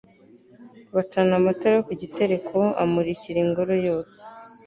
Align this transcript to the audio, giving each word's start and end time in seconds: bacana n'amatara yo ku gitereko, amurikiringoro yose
bacana 0.95 1.27
n'amatara 1.31 1.73
yo 1.77 1.83
ku 1.87 1.93
gitereko, 2.01 2.57
amurikiringoro 2.83 3.73
yose 3.87 4.15